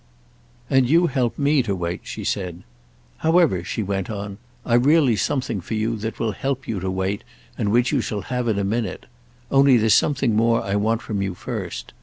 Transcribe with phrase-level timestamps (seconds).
[0.67, 2.63] "And you help me to wait," she said.
[3.17, 7.23] "However," she went on, "I've really something for you that will help you to wait
[7.55, 9.05] and which you shall have in a minute.
[9.51, 11.93] Only there's something more I want from you first.